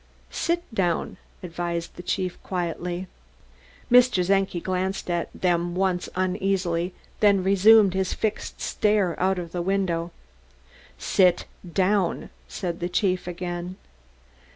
"Sit 0.31 0.63
down," 0.73 1.17
advised 1.43 1.95
the 1.95 2.01
chief 2.01 2.41
quietly. 2.41 3.05
Mr. 3.91 4.25
Czenki 4.25 4.59
glanced 4.59 5.11
at 5.11 5.29
them 5.31 5.75
once 5.75 6.09
uneasily, 6.15 6.95
then 7.19 7.43
resumed 7.43 7.93
his 7.93 8.11
fixed 8.11 8.59
stare 8.61 9.15
out 9.19 9.37
of 9.37 9.51
the 9.51 9.61
window. 9.61 10.09
"Sit 10.97 11.45
down," 11.71 12.31
said 12.47 12.79
the 12.79 12.89
chief 12.89 13.27
again. 13.27 13.75